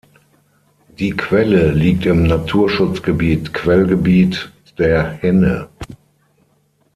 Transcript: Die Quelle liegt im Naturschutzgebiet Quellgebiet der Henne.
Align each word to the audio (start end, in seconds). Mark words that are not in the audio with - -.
Die 0.97 1.11
Quelle 1.11 1.71
liegt 1.73 2.07
im 2.07 2.23
Naturschutzgebiet 2.23 3.53
Quellgebiet 3.53 4.51
der 4.79 5.07
Henne. 5.07 5.69